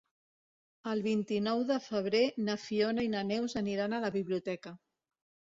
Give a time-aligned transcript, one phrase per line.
[0.93, 4.77] El vint-i-nou de febrer na Fiona i na Neus aniran a la biblioteca.